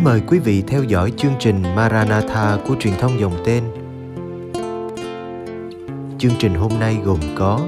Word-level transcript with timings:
Kính 0.00 0.04
mời 0.04 0.22
quý 0.26 0.38
vị 0.38 0.62
theo 0.66 0.84
dõi 0.84 1.12
chương 1.16 1.32
trình 1.38 1.62
Maranatha 1.62 2.58
của 2.68 2.74
truyền 2.80 2.94
thông 3.00 3.20
dòng 3.20 3.42
tên. 3.44 3.64
Chương 6.18 6.32
trình 6.38 6.54
hôm 6.54 6.72
nay 6.80 6.98
gồm 7.04 7.18
có 7.36 7.60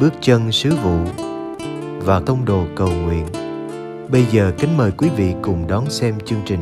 Bước 0.00 0.12
chân 0.20 0.52
sứ 0.52 0.74
vụ 0.82 0.98
và 2.04 2.20
tông 2.20 2.44
đồ 2.44 2.64
cầu 2.76 2.88
nguyện. 2.88 3.26
Bây 4.12 4.24
giờ 4.24 4.52
kính 4.58 4.76
mời 4.76 4.90
quý 4.90 5.08
vị 5.16 5.34
cùng 5.42 5.66
đón 5.66 5.90
xem 5.90 6.14
chương 6.24 6.40
trình. 6.46 6.60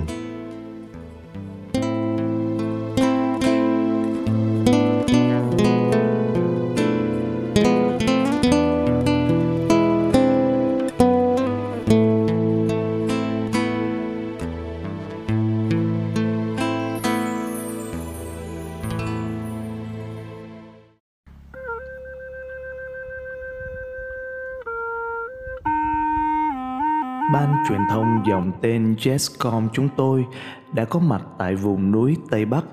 Tên 28.60 28.95
Jesscom 28.98 29.68
chúng 29.73 29.88
tôi 29.96 30.24
đã 30.73 30.84
có 30.84 31.01
mặt 31.01 31.23
tại 31.38 31.54
vùng 31.54 31.90
núi 31.90 32.16
Tây 32.30 32.45
Bắc 32.45 32.64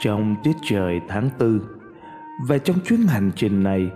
trong 0.00 0.36
tiết 0.42 0.56
trời 0.62 1.00
tháng 1.08 1.30
tư. 1.38 1.60
Và 2.46 2.58
trong 2.58 2.76
chuyến 2.80 3.06
hành 3.06 3.30
trình 3.36 3.62
này, 3.62 3.90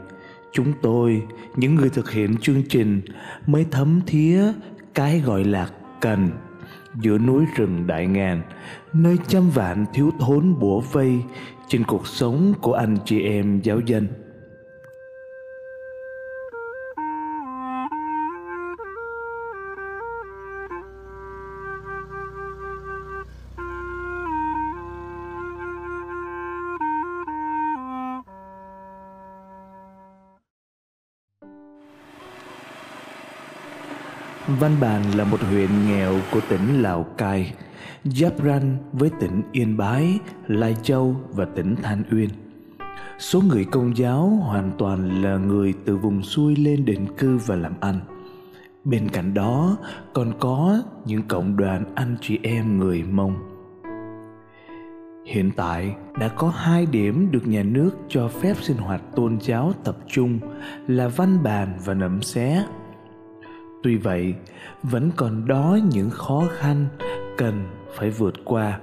chúng 0.52 0.72
tôi, 0.82 1.22
những 1.56 1.74
người 1.74 1.90
thực 1.90 2.10
hiện 2.10 2.36
chương 2.36 2.62
trình 2.68 3.00
mới 3.46 3.66
thấm 3.70 4.00
thía 4.06 4.42
cái 4.94 5.20
gọi 5.20 5.44
là 5.44 5.68
cần 6.00 6.30
giữa 7.00 7.18
núi 7.18 7.44
rừng 7.56 7.86
đại 7.86 8.06
ngàn, 8.06 8.42
nơi 8.92 9.18
trăm 9.28 9.50
vạn 9.50 9.84
thiếu 9.92 10.10
thốn 10.20 10.58
bủa 10.58 10.80
vây 10.80 11.22
trên 11.68 11.84
cuộc 11.84 12.06
sống 12.06 12.54
của 12.60 12.72
anh 12.72 12.96
chị 13.04 13.22
em 13.22 13.60
giáo 13.62 13.80
dân. 13.80 14.08
Văn 34.48 34.76
Bàn 34.80 35.02
là 35.16 35.24
một 35.24 35.40
huyện 35.40 35.68
nghèo 35.86 36.14
của 36.32 36.40
tỉnh 36.48 36.82
Lào 36.82 37.02
Cai, 37.02 37.52
giáp 38.04 38.32
ranh 38.44 38.76
với 38.92 39.10
tỉnh 39.20 39.42
Yên 39.52 39.76
Bái, 39.76 40.18
Lai 40.46 40.76
Châu 40.82 41.16
và 41.30 41.44
tỉnh 41.44 41.76
Than 41.82 42.02
Uyên. 42.12 42.28
Số 43.18 43.40
người 43.40 43.64
công 43.64 43.96
giáo 43.96 44.26
hoàn 44.26 44.70
toàn 44.78 45.22
là 45.22 45.36
người 45.36 45.74
từ 45.84 45.96
vùng 45.96 46.22
xuôi 46.22 46.56
lên 46.56 46.84
định 46.84 47.06
cư 47.18 47.38
và 47.46 47.56
làm 47.56 47.72
ăn. 47.80 48.00
Bên 48.84 49.08
cạnh 49.08 49.34
đó 49.34 49.76
còn 50.12 50.32
có 50.38 50.82
những 51.04 51.22
cộng 51.22 51.56
đoàn 51.56 51.84
anh 51.94 52.16
chị 52.20 52.38
em 52.42 52.78
người 52.78 53.02
Mông. 53.02 53.34
Hiện 55.26 55.50
tại 55.56 55.94
đã 56.20 56.28
có 56.28 56.48
hai 56.48 56.86
điểm 56.86 57.28
được 57.30 57.46
nhà 57.46 57.62
nước 57.62 57.90
cho 58.08 58.28
phép 58.28 58.54
sinh 58.60 58.76
hoạt 58.76 59.02
tôn 59.16 59.38
giáo 59.40 59.72
tập 59.84 59.96
trung 60.06 60.38
là 60.86 61.08
Văn 61.08 61.42
Bàn 61.42 61.68
và 61.84 61.94
Nậm 61.94 62.22
Xé 62.22 62.64
tuy 63.82 63.96
vậy, 63.96 64.34
vẫn 64.82 65.10
còn 65.16 65.48
đó 65.48 65.78
những 65.92 66.10
khó 66.10 66.44
khăn 66.58 66.86
cần 67.36 67.64
phải 67.94 68.10
vượt 68.10 68.34
qua, 68.44 68.78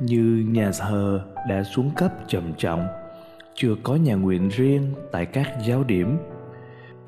như 0.00 0.46
nhà 0.48 0.70
thờ 0.78 1.24
đã 1.48 1.62
xuống 1.62 1.90
cấp 1.96 2.12
trầm 2.28 2.52
trọng 2.58 2.86
chưa 3.54 3.74
có 3.82 3.96
nhà 3.96 4.14
nguyện 4.14 4.48
riêng 4.48 4.94
tại 5.12 5.26
các 5.26 5.48
giáo 5.66 5.84
điểm. 5.84 6.16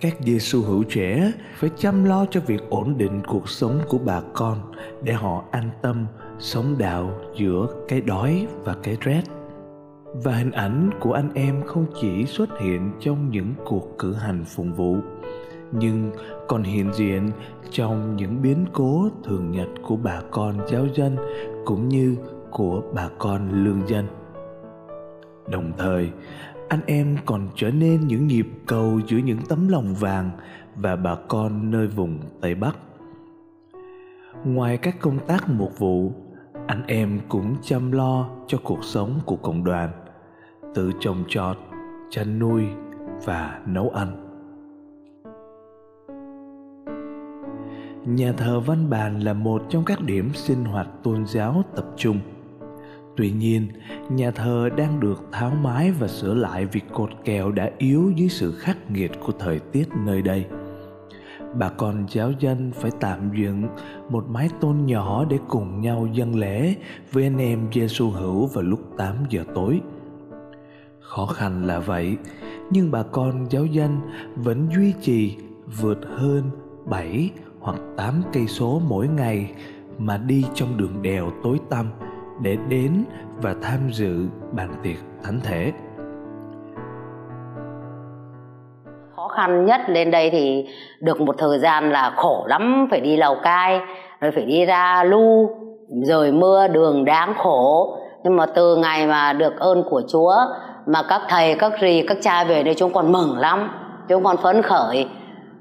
Các 0.00 0.16
giê 0.20 0.38
xu 0.38 0.62
hữu 0.62 0.82
trẻ 0.82 1.32
phải 1.56 1.70
chăm 1.76 2.04
lo 2.04 2.26
cho 2.30 2.40
việc 2.40 2.60
ổn 2.70 2.98
định 2.98 3.22
cuộc 3.26 3.48
sống 3.48 3.80
của 3.88 3.98
bà 3.98 4.20
con 4.34 4.72
để 5.02 5.12
họ 5.12 5.44
an 5.50 5.70
tâm 5.82 6.06
sống 6.38 6.74
đạo 6.78 7.20
giữa 7.38 7.66
cái 7.88 8.00
đói 8.00 8.46
và 8.64 8.76
cái 8.82 8.96
rét. 9.00 9.22
Và 10.14 10.34
hình 10.34 10.50
ảnh 10.50 10.90
của 11.00 11.12
anh 11.12 11.30
em 11.34 11.62
không 11.66 11.86
chỉ 12.00 12.26
xuất 12.26 12.58
hiện 12.60 12.90
trong 13.00 13.30
những 13.30 13.54
cuộc 13.64 13.98
cử 13.98 14.14
hành 14.14 14.44
phụng 14.44 14.72
vụ 14.72 14.96
nhưng 15.72 16.12
còn 16.48 16.62
hiện 16.62 16.92
diện 16.92 17.30
trong 17.70 18.16
những 18.16 18.42
biến 18.42 18.64
cố 18.72 19.08
thường 19.24 19.50
nhật 19.50 19.68
của 19.82 19.96
bà 19.96 20.20
con 20.30 20.58
giáo 20.68 20.86
dân 20.94 21.16
cũng 21.64 21.88
như 21.88 22.16
của 22.50 22.82
bà 22.94 23.08
con 23.18 23.64
lương 23.64 23.88
dân. 23.88 24.06
Đồng 25.50 25.72
thời, 25.78 26.10
anh 26.68 26.80
em 26.86 27.16
còn 27.26 27.48
trở 27.54 27.70
nên 27.70 28.06
những 28.06 28.26
nhịp 28.26 28.48
cầu 28.66 29.00
giữa 29.06 29.18
những 29.18 29.40
tấm 29.48 29.68
lòng 29.68 29.94
vàng 29.94 30.30
và 30.76 30.96
bà 30.96 31.14
con 31.28 31.70
nơi 31.70 31.86
vùng 31.86 32.18
tây 32.40 32.54
bắc. 32.54 32.76
Ngoài 34.44 34.76
các 34.76 34.96
công 35.00 35.18
tác 35.26 35.48
mục 35.48 35.78
vụ, 35.78 36.12
anh 36.66 36.82
em 36.86 37.20
cũng 37.28 37.56
chăm 37.62 37.92
lo 37.92 38.30
cho 38.46 38.58
cuộc 38.64 38.84
sống 38.84 39.20
của 39.26 39.36
cộng 39.36 39.64
đoàn 39.64 39.90
tự 40.74 40.92
trồng 41.00 41.24
trọt, 41.28 41.56
chăn 42.10 42.38
nuôi 42.38 42.64
và 43.24 43.60
nấu 43.66 43.90
ăn. 43.90 44.29
Nhà 48.06 48.32
thờ 48.32 48.60
Văn 48.60 48.90
Bàn 48.90 49.20
là 49.20 49.32
một 49.32 49.62
trong 49.68 49.84
các 49.84 50.00
điểm 50.00 50.30
sinh 50.34 50.64
hoạt 50.64 50.88
tôn 51.02 51.26
giáo 51.26 51.62
tập 51.76 51.84
trung. 51.96 52.20
Tuy 53.16 53.30
nhiên, 53.30 53.68
nhà 54.10 54.30
thờ 54.30 54.68
đang 54.76 55.00
được 55.00 55.24
tháo 55.32 55.50
mái 55.50 55.90
và 55.90 56.08
sửa 56.08 56.34
lại 56.34 56.66
vì 56.66 56.80
cột 56.92 57.10
kèo 57.24 57.52
đã 57.52 57.70
yếu 57.78 58.12
dưới 58.16 58.28
sự 58.28 58.52
khắc 58.52 58.90
nghiệt 58.90 59.10
của 59.26 59.32
thời 59.38 59.58
tiết 59.58 59.88
nơi 60.06 60.22
đây. 60.22 60.46
Bà 61.54 61.68
con 61.68 62.06
giáo 62.08 62.32
dân 62.38 62.72
phải 62.74 62.90
tạm 63.00 63.30
dựng 63.36 63.68
một 64.08 64.24
mái 64.28 64.48
tôn 64.60 64.86
nhỏ 64.86 65.24
để 65.24 65.38
cùng 65.48 65.80
nhau 65.80 66.08
dâng 66.12 66.36
lễ 66.36 66.74
với 67.12 67.24
anh 67.24 67.38
em 67.38 67.68
Giêsu 67.72 68.10
hữu 68.10 68.46
vào 68.46 68.64
lúc 68.64 68.80
8 68.98 69.14
giờ 69.28 69.44
tối. 69.54 69.80
Khó 71.00 71.26
khăn 71.26 71.66
là 71.66 71.78
vậy, 71.78 72.16
nhưng 72.70 72.90
bà 72.90 73.02
con 73.02 73.46
giáo 73.50 73.64
dân 73.64 74.00
vẫn 74.36 74.68
duy 74.76 74.94
trì 75.00 75.36
vượt 75.80 75.98
hơn 76.16 76.50
7 76.86 77.30
hoặc 77.60 77.76
8 77.96 78.22
cây 78.32 78.46
số 78.46 78.80
mỗi 78.88 79.08
ngày 79.08 79.50
mà 79.98 80.16
đi 80.16 80.44
trong 80.54 80.68
đường 80.76 81.02
đèo 81.02 81.24
tối 81.42 81.58
tăm 81.70 81.90
để 82.42 82.56
đến 82.68 83.04
và 83.42 83.54
tham 83.62 83.78
dự 83.92 84.28
bàn 84.52 84.68
tiệc 84.82 84.96
thánh 85.22 85.40
thể. 85.44 85.72
Khó 89.16 89.28
khăn 89.28 89.66
nhất 89.66 89.80
lên 89.88 90.10
đây 90.10 90.30
thì 90.30 90.66
được 91.00 91.20
một 91.20 91.34
thời 91.38 91.58
gian 91.58 91.90
là 91.90 92.12
khổ 92.16 92.44
lắm, 92.48 92.88
phải 92.90 93.00
đi 93.00 93.16
Lào 93.16 93.36
Cai, 93.42 93.80
rồi 94.20 94.30
phải 94.34 94.44
đi 94.44 94.64
ra 94.64 95.04
Lu, 95.04 95.50
rồi 96.04 96.32
mưa 96.32 96.68
đường 96.68 97.04
đáng 97.04 97.34
khổ. 97.38 97.96
Nhưng 98.24 98.36
mà 98.36 98.46
từ 98.46 98.76
ngày 98.76 99.06
mà 99.06 99.32
được 99.32 99.58
ơn 99.58 99.82
của 99.90 100.02
Chúa 100.12 100.34
mà 100.86 101.02
các 101.08 101.20
thầy, 101.28 101.54
các 101.54 101.72
rì, 101.80 102.06
các 102.08 102.18
cha 102.22 102.44
về 102.44 102.62
đây 102.62 102.74
chúng 102.74 102.92
con 102.92 103.12
mừng 103.12 103.38
lắm, 103.38 103.70
chúng 104.08 104.24
con 104.24 104.36
phấn 104.36 104.62
khởi 104.62 105.08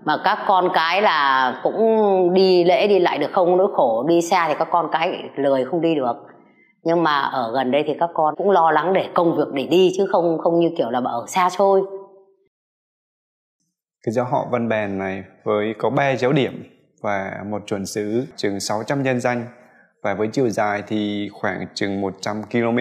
mà 0.06 0.18
các 0.24 0.40
con 0.48 0.70
cái 0.74 1.02
là 1.02 1.60
cũng 1.64 2.34
đi 2.34 2.64
lễ 2.64 2.88
đi 2.88 3.00
lại 3.00 3.18
được 3.18 3.32
không 3.32 3.58
nỗi 3.58 3.68
khổ. 3.74 4.06
Đi 4.08 4.22
xa 4.22 4.48
thì 4.48 4.54
các 4.60 4.68
con 4.72 4.90
cái 4.92 5.24
lười 5.36 5.66
không 5.66 5.82
đi 5.82 5.96
được. 5.96 6.16
Nhưng 6.84 7.04
mà 7.04 7.22
ở 7.22 7.52
gần 7.54 7.72
đây 7.72 7.84
thì 7.88 7.94
các 8.00 8.10
con 8.14 8.36
cũng 8.38 8.52
lo 8.52 8.72
lắng 8.72 8.94
để 8.94 9.10
công 9.14 9.38
việc 9.38 9.48
để 9.54 9.68
đi, 9.68 9.92
chứ 9.98 10.08
không 10.12 10.38
không 10.38 10.60
như 10.60 10.70
kiểu 10.78 10.90
là 10.90 11.02
ở 11.06 11.26
xa 11.28 11.50
xôi. 11.50 11.82
Cái 14.06 14.14
giáo 14.14 14.26
họ 14.26 14.48
Văn 14.52 14.70
Bèn 14.70 14.98
này 14.98 15.24
với 15.44 15.74
có 15.78 15.90
3 15.90 16.16
giáo 16.16 16.34
điểm 16.34 16.64
và 17.02 17.32
một 17.50 17.62
chuẩn 17.66 17.86
xứ 17.86 18.26
chừng 18.36 18.60
600 18.60 19.04
nhân 19.04 19.20
danh. 19.20 19.46
Và 20.04 20.14
với 20.14 20.28
chiều 20.32 20.50
dài 20.50 20.84
thì 20.88 21.30
khoảng 21.34 21.66
chừng 21.74 22.02
100 22.02 22.44
km 22.52 22.78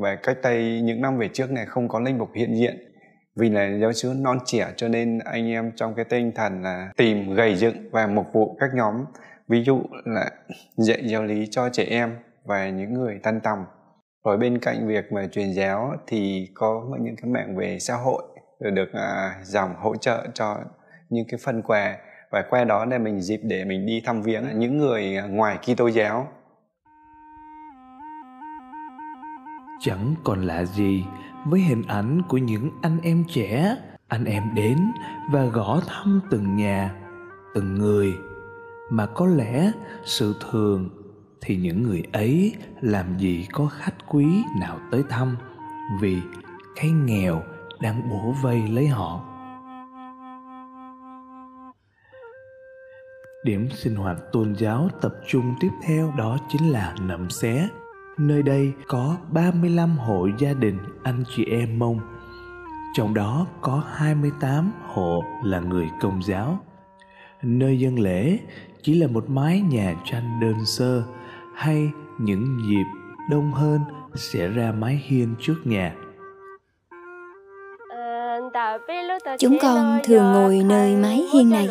và 0.00 0.14
cách 0.14 0.36
đây 0.42 0.80
những 0.82 1.00
năm 1.00 1.18
về 1.18 1.28
trước 1.32 1.50
này 1.50 1.66
không 1.66 1.88
có 1.88 2.00
linh 2.00 2.18
mục 2.18 2.28
hiện 2.34 2.56
diện 2.56 2.91
vì 3.36 3.48
là 3.50 3.78
giáo 3.80 3.92
sứ 3.92 4.14
non 4.20 4.38
trẻ 4.44 4.72
cho 4.76 4.88
nên 4.88 5.18
anh 5.18 5.50
em 5.50 5.72
trong 5.76 5.94
cái 5.94 6.04
tinh 6.04 6.32
thần 6.34 6.62
là 6.62 6.92
tìm 6.96 7.34
gầy 7.34 7.54
dựng 7.54 7.90
và 7.90 8.06
mục 8.06 8.26
vụ 8.32 8.56
các 8.60 8.70
nhóm. 8.74 9.04
Ví 9.48 9.62
dụ 9.64 9.82
là 10.04 10.30
dạy 10.76 11.02
giáo 11.08 11.22
lý 11.22 11.46
cho 11.50 11.68
trẻ 11.68 11.84
em 11.84 12.16
và 12.44 12.70
những 12.70 12.94
người 12.94 13.20
tân 13.22 13.40
tòng. 13.40 13.64
Rồi 14.24 14.36
bên 14.36 14.58
cạnh 14.58 14.86
việc 14.88 15.12
mà 15.12 15.26
truyền 15.32 15.52
giáo 15.52 15.94
thì 16.06 16.48
có 16.54 16.82
những 17.00 17.16
cái 17.16 17.30
mạng 17.30 17.56
về 17.56 17.78
xã 17.78 17.94
hội 17.94 18.22
được 18.60 18.92
à, 18.92 19.40
dòng 19.42 19.74
hỗ 19.78 19.96
trợ 19.96 20.26
cho 20.34 20.58
những 21.08 21.26
cái 21.28 21.40
phần 21.44 21.62
quà. 21.62 21.96
Và 22.30 22.44
qua 22.50 22.64
đó 22.64 22.84
là 22.84 22.98
mình 22.98 23.20
dịp 23.20 23.40
để 23.42 23.64
mình 23.64 23.86
đi 23.86 24.02
thăm 24.04 24.22
viếng 24.22 24.44
những 24.54 24.78
người 24.78 25.16
ngoài 25.28 25.58
Kitô 25.58 25.86
giáo. 25.86 26.28
Chẳng 29.80 30.14
còn 30.24 30.42
lạ 30.42 30.64
gì 30.64 31.04
với 31.46 31.60
hình 31.60 31.82
ảnh 31.82 32.22
của 32.28 32.38
những 32.38 32.70
anh 32.82 33.00
em 33.02 33.24
trẻ, 33.28 33.76
anh 34.08 34.24
em 34.24 34.54
đến 34.54 34.78
và 35.30 35.44
gõ 35.44 35.80
thăm 35.86 36.20
từng 36.30 36.56
nhà, 36.56 36.94
từng 37.54 37.74
người. 37.74 38.14
Mà 38.90 39.06
có 39.06 39.26
lẽ 39.26 39.72
sự 40.04 40.34
thường 40.50 40.90
thì 41.40 41.56
những 41.56 41.82
người 41.82 42.02
ấy 42.12 42.56
làm 42.80 43.18
gì 43.18 43.46
có 43.52 43.66
khách 43.66 43.94
quý 44.08 44.26
nào 44.60 44.78
tới 44.90 45.02
thăm, 45.08 45.36
vì 46.00 46.22
cái 46.76 46.90
nghèo 46.90 47.42
đang 47.80 48.08
bổ 48.10 48.34
vây 48.42 48.68
lấy 48.68 48.86
họ. 48.86 49.20
Điểm 53.44 53.68
sinh 53.70 53.96
hoạt 53.96 54.16
tôn 54.32 54.54
giáo 54.58 54.88
tập 55.00 55.14
trung 55.28 55.54
tiếp 55.60 55.70
theo 55.82 56.12
đó 56.18 56.36
chính 56.48 56.70
là 56.70 56.94
nậm 57.00 57.30
xé. 57.30 57.68
Nơi 58.18 58.42
đây 58.42 58.72
có 58.86 59.16
35 59.32 59.98
hộ 59.98 60.28
gia 60.38 60.52
đình 60.52 60.78
anh 61.02 61.24
chị 61.36 61.44
em 61.44 61.78
Mông. 61.78 62.00
Trong 62.94 63.14
đó 63.14 63.46
có 63.60 63.82
28 63.92 64.72
hộ 64.86 65.24
là 65.44 65.60
người 65.60 65.88
công 66.00 66.22
giáo. 66.22 66.58
Nơi 67.42 67.78
dân 67.78 67.98
lễ 67.98 68.38
chỉ 68.82 68.94
là 68.94 69.06
một 69.06 69.30
mái 69.30 69.60
nhà 69.60 69.94
tranh 70.04 70.40
đơn 70.40 70.64
sơ 70.64 71.02
hay 71.54 71.90
những 72.18 72.58
dịp 72.70 72.84
đông 73.30 73.52
hơn 73.52 73.80
sẽ 74.14 74.48
ra 74.48 74.72
mái 74.78 75.02
hiên 75.04 75.34
trước 75.40 75.56
nhà. 75.64 75.94
Chúng 79.38 79.58
con 79.62 79.98
thường 80.04 80.32
ngồi 80.32 80.62
nơi 80.64 80.96
mái 80.96 81.24
hiên 81.32 81.50
này 81.50 81.68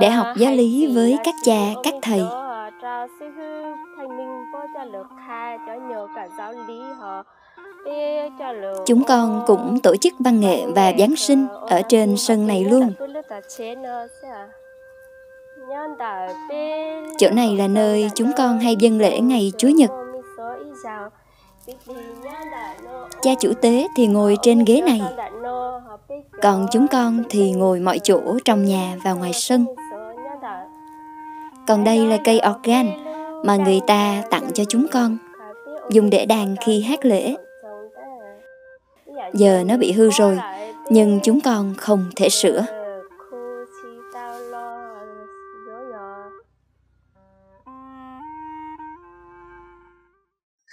để 0.00 0.10
học 0.10 0.26
giáo 0.36 0.52
lý 0.52 0.94
với 0.94 1.16
các 1.24 1.34
cha, 1.44 1.60
các 1.84 1.94
thầy 2.02 2.22
Chúng 8.86 9.04
con 9.04 9.42
cũng 9.46 9.80
tổ 9.82 9.96
chức 9.96 10.14
văn 10.18 10.40
nghệ 10.40 10.66
và 10.74 10.92
Giáng 10.98 11.16
sinh 11.16 11.46
ở 11.48 11.82
trên 11.88 12.16
sân 12.16 12.46
này 12.46 12.64
luôn. 12.64 12.92
Chỗ 17.18 17.30
này 17.30 17.56
là 17.56 17.68
nơi 17.68 18.10
chúng 18.14 18.32
con 18.36 18.58
hay 18.58 18.76
dân 18.78 18.98
lễ 18.98 19.20
ngày 19.20 19.52
Chúa 19.58 19.68
Nhật. 19.68 19.90
Cha 23.22 23.30
chủ 23.40 23.52
tế 23.60 23.86
thì 23.96 24.06
ngồi 24.06 24.36
trên 24.42 24.64
ghế 24.64 24.80
này, 24.80 25.02
còn 26.42 26.66
chúng 26.72 26.86
con 26.88 27.22
thì 27.30 27.52
ngồi 27.52 27.80
mọi 27.80 27.98
chỗ 27.98 28.20
trong 28.44 28.64
nhà 28.64 28.96
và 29.04 29.12
ngoài 29.12 29.32
sân. 29.32 29.66
Còn 31.66 31.84
đây 31.84 32.06
là 32.06 32.16
cây 32.24 32.40
organ 32.50 33.05
mà 33.44 33.56
người 33.56 33.80
ta 33.86 34.22
tặng 34.30 34.50
cho 34.54 34.64
chúng 34.68 34.86
con, 34.92 35.18
dùng 35.90 36.10
để 36.10 36.26
đàn 36.26 36.54
khi 36.66 36.82
hát 36.82 37.04
lễ. 37.04 37.34
Giờ 39.32 39.64
nó 39.66 39.76
bị 39.76 39.92
hư 39.92 40.10
rồi, 40.10 40.38
nhưng 40.90 41.20
chúng 41.22 41.40
con 41.44 41.74
không 41.78 42.10
thể 42.16 42.28
sửa. 42.28 42.66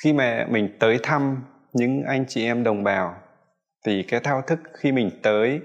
Khi 0.04 0.14
mà 0.14 0.46
mình 0.50 0.78
tới 0.80 1.00
thăm 1.04 1.44
những 1.74 2.04
anh 2.08 2.26
chị 2.28 2.46
em 2.46 2.64
đồng 2.64 2.84
bào 2.84 3.16
thì 3.86 4.04
cái 4.04 4.20
thao 4.20 4.42
thức 4.42 4.60
khi 4.74 4.92
mình 4.92 5.10
tới 5.24 5.60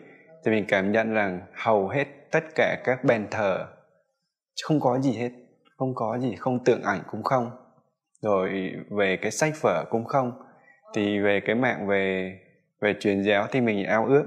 thì 0.44 0.50
mình 0.50 0.64
cảm 0.68 0.92
nhận 0.92 1.14
rằng 1.14 1.40
hầu 1.54 1.88
hết 1.88 2.04
tất 2.30 2.44
cả 2.54 2.76
các 2.84 3.04
bàn 3.04 3.26
thờ 3.30 3.66
không 4.62 4.80
có 4.80 4.98
gì 4.98 5.12
hết 5.12 5.30
không 5.78 5.94
có 5.94 6.18
gì, 6.18 6.34
không 6.38 6.64
tượng 6.64 6.82
ảnh 6.82 7.00
cũng 7.10 7.22
không. 7.22 7.50
Rồi 8.22 8.72
về 8.90 9.18
cái 9.22 9.30
sách 9.30 9.54
vở 9.62 9.84
cũng 9.90 10.04
không. 10.04 10.32
Thì 10.94 11.20
về 11.20 11.40
cái 11.46 11.54
mạng 11.54 11.86
về 11.86 12.38
về 12.80 12.94
truyền 13.00 13.22
giáo 13.22 13.46
thì 13.50 13.60
mình 13.60 13.84
ao 13.84 14.06
ước 14.06 14.24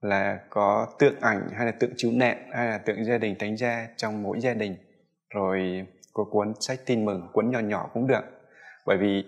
là 0.00 0.38
có 0.50 0.86
tượng 0.98 1.14
ảnh 1.20 1.48
hay 1.52 1.66
là 1.66 1.72
tượng 1.80 1.90
chú 1.96 2.10
nạn 2.14 2.50
hay 2.52 2.66
là 2.66 2.78
tượng 2.78 3.04
gia 3.04 3.18
đình 3.18 3.36
thánh 3.38 3.56
gia 3.56 3.88
trong 3.96 4.22
mỗi 4.22 4.40
gia 4.40 4.54
đình. 4.54 4.76
Rồi 5.34 5.86
có 6.12 6.24
cuốn 6.24 6.52
sách 6.60 6.78
tin 6.86 7.04
mừng, 7.04 7.28
cuốn 7.32 7.50
nhỏ 7.50 7.58
nhỏ 7.58 7.90
cũng 7.94 8.06
được. 8.06 8.24
Bởi 8.86 8.96
vì 8.96 9.24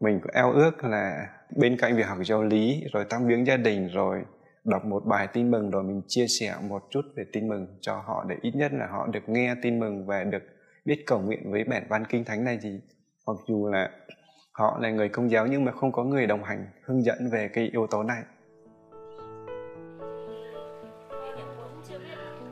mình 0.00 0.20
có 0.22 0.30
ao 0.32 0.52
ước 0.52 0.84
là 0.84 1.26
bên 1.56 1.76
cạnh 1.76 1.96
việc 1.96 2.06
học 2.06 2.18
giáo 2.24 2.42
lý, 2.42 2.84
rồi 2.92 3.04
tăng 3.04 3.28
viếng 3.28 3.46
gia 3.46 3.56
đình, 3.56 3.88
rồi 3.88 4.22
đọc 4.64 4.84
một 4.84 5.02
bài 5.06 5.28
tin 5.32 5.50
mừng, 5.50 5.70
rồi 5.70 5.82
mình 5.82 6.02
chia 6.08 6.26
sẻ 6.40 6.54
một 6.68 6.82
chút 6.90 7.00
về 7.16 7.24
tin 7.32 7.48
mừng 7.48 7.66
cho 7.80 7.94
họ 8.06 8.24
để 8.28 8.36
ít 8.42 8.52
nhất 8.54 8.72
là 8.72 8.86
họ 8.86 9.06
được 9.06 9.28
nghe 9.28 9.54
tin 9.62 9.80
mừng 9.80 10.06
và 10.06 10.24
được 10.24 10.42
biết 10.84 11.06
cầu 11.06 11.20
nguyện 11.20 11.52
với 11.52 11.64
bản 11.64 11.86
văn 11.88 12.04
kinh 12.08 12.24
thánh 12.24 12.44
này 12.44 12.58
thì 12.62 12.70
mặc 13.26 13.36
dù 13.48 13.68
là 13.68 13.90
họ 14.52 14.78
là 14.80 14.90
người 14.90 15.08
công 15.08 15.30
giáo 15.30 15.46
nhưng 15.46 15.64
mà 15.64 15.72
không 15.72 15.92
có 15.92 16.04
người 16.04 16.26
đồng 16.26 16.44
hành, 16.44 16.66
hướng 16.82 17.04
dẫn 17.04 17.18
về 17.32 17.48
cái 17.52 17.68
yếu 17.72 17.86
tố 17.86 18.02
này. 18.02 18.22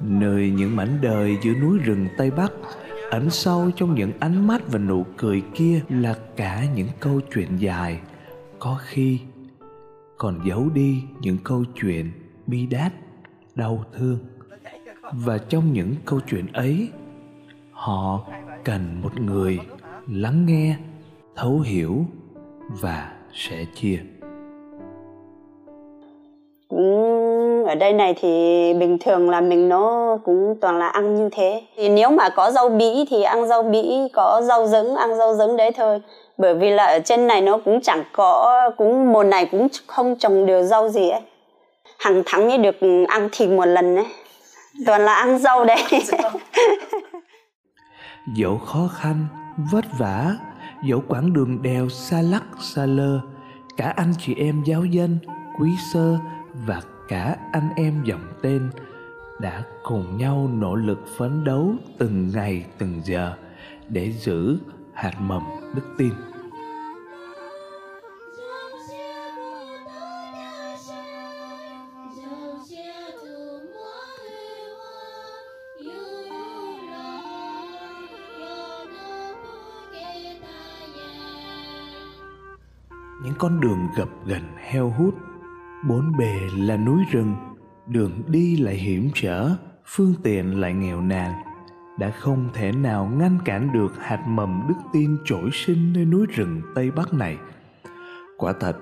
Nơi 0.00 0.50
những 0.50 0.76
mảnh 0.76 0.98
đời 1.02 1.38
giữa 1.42 1.52
núi 1.54 1.78
rừng 1.78 2.06
tây 2.16 2.30
bắc 2.30 2.52
ẩn 3.10 3.30
sâu 3.30 3.70
trong 3.76 3.94
những 3.94 4.12
ánh 4.20 4.46
mắt 4.46 4.62
và 4.66 4.78
nụ 4.78 5.04
cười 5.16 5.42
kia 5.54 5.80
là 5.88 6.14
cả 6.36 6.64
những 6.74 6.88
câu 7.00 7.20
chuyện 7.34 7.56
dài. 7.56 8.00
Có 8.58 8.78
khi 8.82 9.20
còn 10.18 10.40
giấu 10.44 10.68
đi 10.74 11.02
những 11.20 11.36
câu 11.44 11.64
chuyện 11.80 12.10
bi 12.46 12.66
đát, 12.66 12.92
đau 13.54 13.84
thương. 13.92 14.18
Và 15.12 15.38
trong 15.38 15.72
những 15.72 15.94
câu 16.04 16.20
chuyện 16.26 16.46
ấy 16.52 16.88
họ 17.80 18.20
cần 18.64 19.00
một 19.02 19.20
người 19.20 19.58
lắng 20.08 20.46
nghe 20.46 20.74
thấu 21.36 21.60
hiểu 21.60 21.94
và 22.68 23.12
sẽ 23.34 23.56
chia. 23.74 23.98
Ở 27.66 27.74
đây 27.74 27.92
này 27.92 28.14
thì 28.20 28.28
bình 28.74 28.98
thường 28.98 29.30
là 29.30 29.40
mình 29.40 29.68
nó 29.68 30.18
cũng 30.24 30.56
toàn 30.60 30.78
là 30.78 30.88
ăn 30.88 31.14
như 31.14 31.28
thế. 31.32 31.62
Thì 31.76 31.88
nếu 31.88 32.10
mà 32.10 32.28
có 32.28 32.50
rau 32.50 32.68
bĩ 32.68 33.04
thì 33.10 33.22
ăn 33.22 33.48
rau 33.48 33.62
bĩ 33.62 34.08
có 34.12 34.40
rau 34.44 34.66
dứng 34.66 34.96
ăn 34.96 35.16
rau 35.18 35.34
dứng 35.34 35.56
đấy 35.56 35.70
thôi. 35.76 36.00
Bởi 36.38 36.54
vì 36.54 36.70
là 36.70 36.84
ở 36.84 36.98
trên 37.04 37.26
này 37.26 37.40
nó 37.40 37.58
cũng 37.64 37.80
chẳng 37.80 38.04
có 38.12 38.70
cũng 38.76 39.12
mùa 39.12 39.24
này 39.24 39.46
cũng 39.46 39.68
không 39.86 40.16
trồng 40.18 40.46
được 40.46 40.62
rau 40.62 40.88
gì 40.88 41.08
ấy. 41.08 41.22
Hàng 41.98 42.22
tháng 42.26 42.48
mới 42.48 42.58
được 42.58 42.76
ăn 43.08 43.28
thịt 43.32 43.50
một 43.50 43.64
lần 43.64 43.96
đấy 43.96 44.06
toàn 44.86 45.04
là 45.04 45.14
ăn 45.14 45.38
rau 45.38 45.64
đấy 45.64 45.78
dẫu 48.34 48.58
khó 48.58 48.88
khăn, 48.88 49.26
vất 49.72 49.84
vả, 49.98 50.36
dẫu 50.84 51.02
quãng 51.08 51.32
đường 51.32 51.62
đèo 51.62 51.88
xa 51.88 52.22
lắc, 52.22 52.44
xa 52.60 52.86
lơ, 52.86 53.20
cả 53.76 53.92
anh 53.96 54.12
chị 54.18 54.34
em 54.34 54.62
giáo 54.64 54.84
dân, 54.84 55.18
quý 55.58 55.70
sơ 55.92 56.18
và 56.66 56.82
cả 57.08 57.36
anh 57.52 57.68
em 57.76 58.02
dòng 58.04 58.26
tên 58.42 58.70
đã 59.40 59.62
cùng 59.82 60.16
nhau 60.16 60.50
nỗ 60.52 60.74
lực 60.74 61.04
phấn 61.18 61.44
đấu 61.44 61.74
từng 61.98 62.30
ngày, 62.34 62.66
từng 62.78 63.00
giờ 63.04 63.36
để 63.88 64.12
giữ 64.12 64.58
hạt 64.94 65.20
mầm 65.20 65.42
đức 65.74 65.94
tin. 65.98 66.12
Những 83.22 83.34
con 83.38 83.60
đường 83.60 83.88
gập 83.96 84.08
ghềnh 84.26 84.56
heo 84.56 84.90
hút, 84.98 85.14
bốn 85.88 86.16
bề 86.18 86.40
là 86.56 86.76
núi 86.76 87.02
rừng, 87.10 87.34
đường 87.86 88.22
đi 88.26 88.56
lại 88.56 88.74
hiểm 88.74 89.10
trở, 89.14 89.50
phương 89.86 90.14
tiện 90.22 90.60
lại 90.60 90.74
nghèo 90.74 91.00
nàn, 91.00 91.32
đã 91.98 92.10
không 92.10 92.48
thể 92.54 92.72
nào 92.72 93.06
ngăn 93.06 93.38
cản 93.44 93.72
được 93.72 93.92
hạt 93.98 94.24
mầm 94.26 94.62
đức 94.68 94.74
tin 94.92 95.16
trỗi 95.24 95.50
sinh 95.52 95.92
nơi 95.92 96.04
núi 96.04 96.26
rừng 96.26 96.62
tây 96.74 96.90
bắc 96.90 97.14
này. 97.14 97.38
Quả 98.36 98.52
thật, 98.60 98.76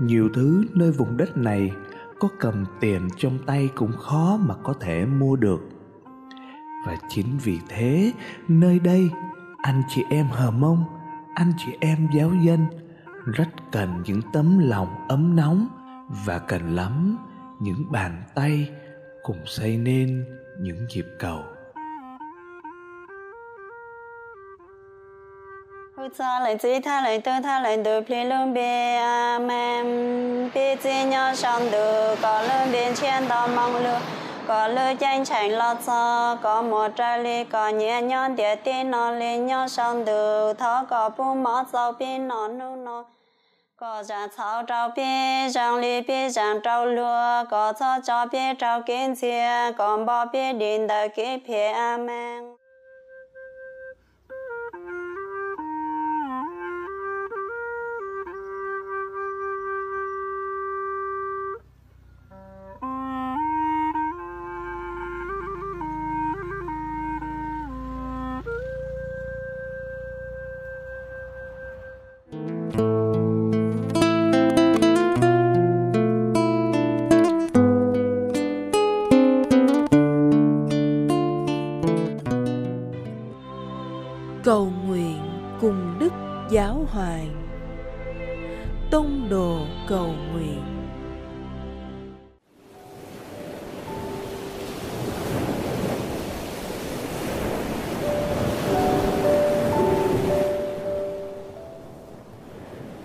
nhiều 0.00 0.28
thứ 0.34 0.64
nơi 0.74 0.92
vùng 0.92 1.16
đất 1.16 1.36
này 1.36 1.72
có 2.18 2.28
cầm 2.38 2.64
tiền 2.80 3.08
trong 3.16 3.38
tay 3.46 3.68
cũng 3.74 3.92
khó 3.92 4.38
mà 4.48 4.54
có 4.62 4.72
thể 4.80 5.06
mua 5.06 5.36
được. 5.36 5.60
Và 6.86 6.96
chính 7.08 7.38
vì 7.44 7.58
thế, 7.68 8.12
nơi 8.48 8.78
đây, 8.78 9.10
anh 9.62 9.82
chị 9.88 10.02
em 10.10 10.26
hờ 10.26 10.50
mông, 10.50 10.84
anh 11.34 11.52
chị 11.58 11.72
em 11.80 12.08
giáo 12.14 12.30
dân 12.42 12.66
rất 13.26 13.48
cần 13.72 14.02
những 14.06 14.20
tấm 14.32 14.58
lòng 14.58 15.06
ấm 15.08 15.36
nóng 15.36 15.66
và 16.26 16.38
cần 16.38 16.76
lắm 16.76 17.16
những 17.60 17.84
bàn 17.90 18.22
tay 18.34 18.68
cùng 19.22 19.46
xây 19.46 19.76
nên 19.76 20.24
những 20.60 20.86
nhịp 20.94 21.06
cầu. 21.18 21.42
Cha 26.18 26.40
lại 26.40 26.56
chỉ 26.62 26.80
tha 26.80 27.00
lại 27.00 27.20
tôi 27.20 27.34
tha 27.42 27.60
lại 27.60 27.80
tôi 27.84 28.04
phi 28.04 28.24
luôn 28.24 28.54
bê 28.54 28.96
amen 28.96 29.84
bê 30.54 30.76
chỉ 30.82 31.04
nhau 31.04 31.34
sang 31.34 31.70
được 31.70 32.16
có 32.22 32.42
luôn 32.42 32.72
bên 32.72 32.94
trên 32.94 33.28
đó 33.28 33.48
mong 33.56 33.72
luôn 33.84 34.00
có 34.50 34.68
lư 34.68 34.90
danh 35.00 35.24
chạy 35.24 35.50
lo 35.50 35.74
cho 35.86 36.36
có 36.42 36.62
một 36.62 36.88
trái 36.96 37.18
ly 37.18 37.44
có 37.44 37.68
nhẹ 37.68 38.02
nhõm 38.02 38.36
địa 38.36 38.54
tin 38.54 38.90
nó 38.90 39.10
lên 39.10 39.46
nhau 39.46 39.68
sang 39.68 40.04
từ 40.04 40.52
thó, 40.52 40.84
có 40.90 41.10
bu 41.16 41.34
mỏ 41.34 41.64
dầu 41.72 41.92
bên 41.92 42.28
nó 42.28 42.48
nu 42.48 42.76
nó 42.76 43.04
có 43.76 44.02
ra 44.02 44.28
thảo 44.36 44.62
trâu 44.62 44.88
bê 44.96 45.48
rằng 45.48 45.76
ly 45.76 46.00
bê 46.00 46.28
rằng 46.28 46.60
trâu 46.60 46.84
lúa 46.84 47.44
có 47.50 47.72
cho 47.80 47.98
cho 48.04 48.26
bê, 48.32 48.54
trâu 48.58 48.80
kiến 48.86 49.16
chia 49.16 49.72
còn 49.78 50.06
bỏ 50.06 50.24
bê 50.24 50.52
điện 50.52 50.86
đời 50.86 51.08
kế 51.08 51.38
bê 51.48 51.68
amen 51.72 52.59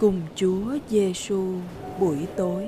cùng 0.06 0.22
Chúa 0.36 0.78
Giêsu 0.90 1.44
buổi 2.00 2.18
tối. 2.36 2.66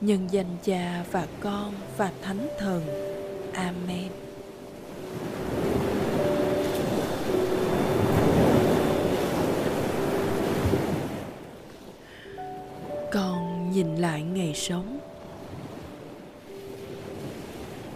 Nhân 0.00 0.28
danh 0.30 0.56
Cha 0.62 1.04
và 1.12 1.26
Con 1.40 1.74
và 1.96 2.12
Thánh 2.22 2.48
Thần. 2.58 2.82
Amen. 3.52 4.08
Con 13.12 13.70
nhìn 13.72 13.96
lại 13.96 14.22
ngày 14.22 14.52
sống. 14.54 14.98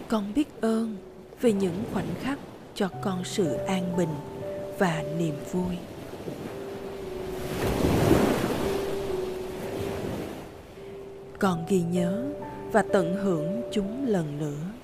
Con 0.07 0.33
biết 0.33 0.61
ơn 0.61 1.10
về 1.41 1.53
những 1.53 1.83
khoảnh 1.93 2.15
khắc 2.21 2.39
cho 2.75 2.89
con 3.01 3.23
sự 3.23 3.53
an 3.53 3.97
bình 3.97 4.15
và 4.77 5.03
niềm 5.17 5.35
vui. 5.51 5.75
Con 11.39 11.65
ghi 11.69 11.81
nhớ 11.81 12.23
và 12.71 12.83
tận 12.93 13.15
hưởng 13.15 13.61
chúng 13.71 14.07
lần 14.07 14.37
nữa. 14.39 14.80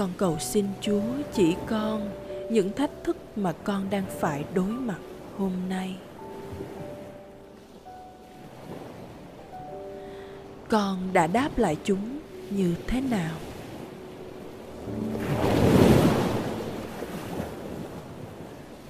Con 0.00 0.10
cầu 0.16 0.38
xin 0.38 0.66
Chúa 0.80 1.02
chỉ 1.32 1.56
con 1.66 2.10
những 2.50 2.72
thách 2.72 2.90
thức 3.04 3.16
mà 3.36 3.52
con 3.52 3.90
đang 3.90 4.04
phải 4.20 4.44
đối 4.54 4.66
mặt 4.68 4.98
hôm 5.38 5.52
nay. 5.68 5.96
Con 10.68 11.12
đã 11.12 11.26
đáp 11.26 11.58
lại 11.58 11.76
chúng 11.84 12.18
như 12.50 12.74
thế 12.86 13.00
nào? 13.00 13.36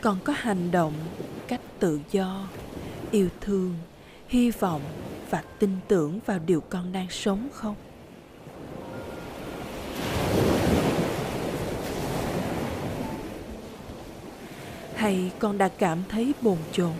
Con 0.00 0.18
có 0.24 0.32
hành 0.36 0.70
động 0.70 0.94
cách 1.48 1.60
tự 1.78 2.00
do, 2.10 2.48
yêu 3.10 3.28
thương, 3.40 3.74
hy 4.28 4.50
vọng 4.50 4.82
và 5.30 5.44
tin 5.58 5.70
tưởng 5.88 6.18
vào 6.26 6.38
điều 6.46 6.60
con 6.60 6.92
đang 6.92 7.10
sống 7.10 7.48
không? 7.52 7.74
Này 15.10 15.30
con 15.38 15.58
đã 15.58 15.68
cảm 15.68 16.02
thấy 16.08 16.34
bồn 16.42 16.58
chồn 16.72 16.92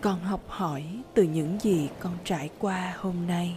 con 0.00 0.20
học 0.20 0.40
hỏi 0.58 0.84
từ 1.14 1.22
những 1.22 1.58
gì 1.60 1.88
con 2.00 2.12
trải 2.24 2.50
qua 2.58 2.94
hôm 2.98 3.14
nay. 3.26 3.54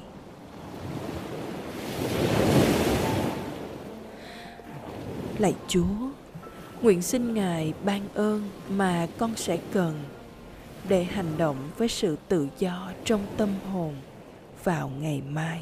Lạy 5.40 5.56
chúa, 5.68 5.84
nguyện 6.82 7.02
xin 7.02 7.34
ngài 7.34 7.74
ban 7.86 8.02
ơn 8.14 8.50
mà 8.70 9.08
con 9.18 9.36
sẽ 9.36 9.58
cần 9.74 10.04
để 10.90 11.04
hành 11.04 11.38
động 11.38 11.58
với 11.78 11.88
sự 11.88 12.18
tự 12.28 12.48
do 12.60 12.92
trong 13.06 13.22
tâm 13.38 13.50
hồn 13.72 13.96
vào 14.64 14.92
ngày 15.00 15.22
mai. 15.30 15.62